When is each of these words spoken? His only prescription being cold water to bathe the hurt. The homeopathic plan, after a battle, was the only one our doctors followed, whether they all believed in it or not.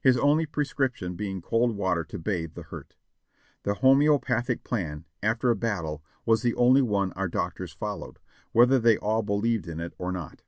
His 0.00 0.16
only 0.16 0.46
prescription 0.46 1.14
being 1.14 1.40
cold 1.40 1.76
water 1.76 2.02
to 2.02 2.18
bathe 2.18 2.54
the 2.54 2.64
hurt. 2.64 2.96
The 3.62 3.74
homeopathic 3.74 4.64
plan, 4.64 5.04
after 5.22 5.48
a 5.48 5.54
battle, 5.54 6.02
was 6.26 6.42
the 6.42 6.56
only 6.56 6.82
one 6.82 7.12
our 7.12 7.28
doctors 7.28 7.70
followed, 7.72 8.18
whether 8.50 8.80
they 8.80 8.96
all 8.98 9.22
believed 9.22 9.68
in 9.68 9.78
it 9.78 9.94
or 9.96 10.10
not. 10.10 10.42